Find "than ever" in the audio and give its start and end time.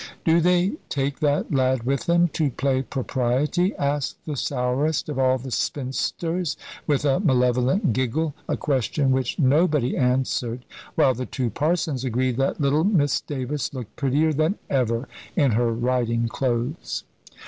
14.33-15.07